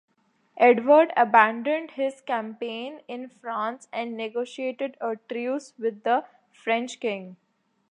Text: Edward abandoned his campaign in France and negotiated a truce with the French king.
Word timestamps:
Edward 0.57 1.13
abandoned 1.15 1.91
his 1.91 2.21
campaign 2.21 3.01
in 3.07 3.29
France 3.29 3.87
and 3.93 4.17
negotiated 4.17 4.97
a 4.99 5.15
truce 5.29 5.75
with 5.77 6.01
the 6.01 6.25
French 6.51 6.99
king. 6.99 7.37